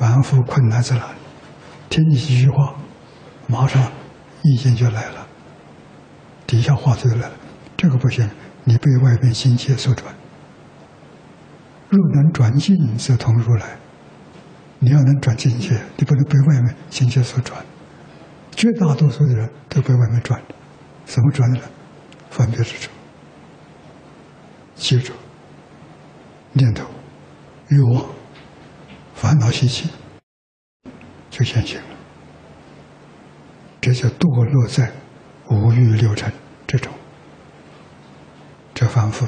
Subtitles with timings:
[0.00, 1.18] 反复困难在哪里？
[1.90, 2.74] 听你几句话，
[3.46, 3.92] 马上
[4.42, 5.26] 意见就来了，
[6.46, 7.32] 底下话就来了。
[7.76, 8.26] 这个不行，
[8.64, 10.14] 你被外面境界所转。
[11.90, 13.76] 若能转进，则同如来。
[14.78, 17.62] 你要能转境界，你不能被外面心界所转。
[18.52, 20.40] 绝大多数的人都被外面转，
[21.04, 21.64] 怎么转的呢？
[22.30, 22.88] 分别执着，
[24.76, 25.12] 记住，
[26.54, 26.86] 念头、
[27.68, 28.06] 欲望、
[29.20, 29.90] 烦恼习气，
[31.28, 31.84] 就现行了。
[33.78, 34.90] 这就堕落在
[35.50, 36.32] 五欲六尘
[36.66, 36.90] 之中。
[38.72, 39.26] 这凡夫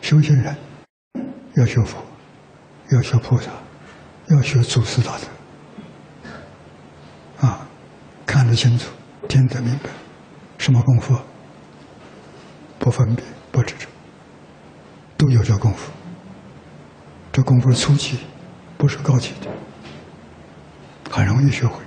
[0.00, 0.56] 修行人
[1.56, 2.02] 要学佛，
[2.92, 3.50] 要学菩萨，
[4.28, 5.26] 要学祖师大德。
[7.46, 7.68] 啊，
[8.24, 8.90] 看得清楚，
[9.28, 9.90] 听得明白，
[10.56, 11.14] 什么功夫？
[12.78, 13.22] 不分别，
[13.52, 13.86] 不执着，
[15.18, 15.92] 都有这功夫。
[17.32, 18.18] 这功夫初级，
[18.80, 19.50] 不是高级的，
[21.10, 21.82] 很容易学会。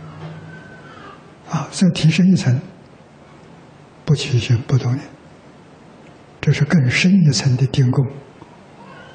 [1.49, 2.61] 啊，再提升一层，
[4.05, 5.03] 不起心不动念，
[6.39, 8.05] 这是更深一层的定功。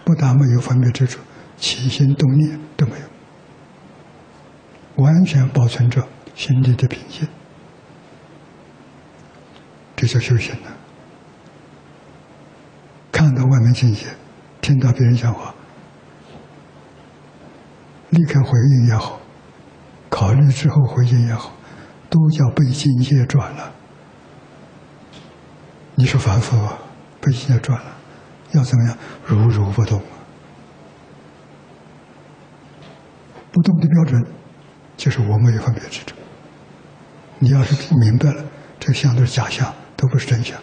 [0.05, 1.19] 不但没有分别执着，
[1.57, 6.07] 起心动念都没有，完全保存着。
[6.35, 7.27] 心里的平静，
[9.97, 10.77] 这叫修行了。
[13.11, 14.07] 看到外面境界，
[14.61, 15.53] 听到别人讲话，
[18.11, 19.21] 立刻回应也好，
[20.09, 21.53] 考虑之后回应也好，
[22.09, 23.73] 都叫被境界转了。
[25.95, 26.57] 你说凡夫
[27.21, 27.93] 被境界转了，
[28.53, 28.97] 要怎么样？
[29.27, 30.01] 如如不动。
[33.51, 34.25] 不动的标准，
[34.97, 36.15] 就是我没有分别执着。
[37.41, 38.45] 你要是明白了，
[38.79, 40.59] 这个相都是假象，都不是真相，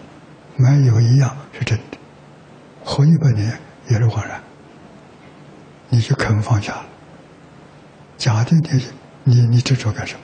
[0.55, 1.97] 没有一样是真的，
[2.83, 4.41] 活一百年也是枉然。
[5.89, 6.85] 你就肯放下了，
[8.25, 8.83] 假的你
[9.23, 10.19] 你你执着干什么？